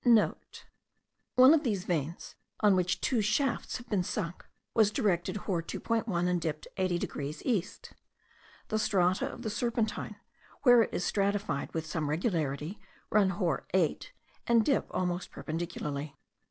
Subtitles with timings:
[0.01, 0.03] *(*
[1.35, 4.43] One of these veins, on which two shafts have been sunk,
[4.73, 5.61] was directed hor.
[5.61, 7.93] 2.1, and dipped 80 degrees east.
[8.69, 10.15] The strata of the serpentine,
[10.63, 12.79] where it is stratified with some regularity,
[13.11, 13.67] run hor.
[13.75, 14.11] 8,
[14.47, 16.17] and dip almost perpendicularly.